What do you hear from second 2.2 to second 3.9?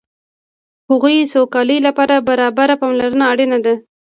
برابره پاملرنه اړینه ده.